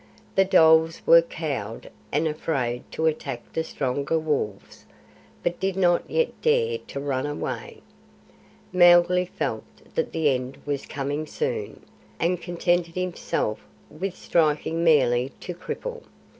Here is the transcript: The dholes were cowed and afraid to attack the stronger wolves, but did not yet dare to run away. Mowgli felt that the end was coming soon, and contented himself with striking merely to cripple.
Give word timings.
The 0.33 0.45
dholes 0.45 1.03
were 1.05 1.21
cowed 1.21 1.91
and 2.11 2.27
afraid 2.27 2.91
to 2.93 3.05
attack 3.05 3.53
the 3.53 3.63
stronger 3.63 4.17
wolves, 4.17 4.87
but 5.43 5.59
did 5.59 5.75
not 5.75 6.09
yet 6.09 6.31
dare 6.41 6.79
to 6.79 6.99
run 6.99 7.27
away. 7.27 7.83
Mowgli 8.73 9.25
felt 9.27 9.63
that 9.93 10.11
the 10.11 10.29
end 10.31 10.57
was 10.65 10.87
coming 10.87 11.27
soon, 11.27 11.83
and 12.19 12.41
contented 12.41 12.95
himself 12.95 13.59
with 13.91 14.15
striking 14.15 14.83
merely 14.83 15.33
to 15.41 15.53
cripple. 15.53 16.01